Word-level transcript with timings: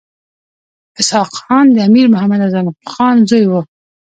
اسحق 0.99 1.31
خان 1.39 1.65
د 1.75 1.77
امیر 1.87 2.07
محمد 2.13 2.41
اعظم 2.43 2.65
خان 2.91 3.15
زوی 3.29 3.45
وو. 3.47 3.61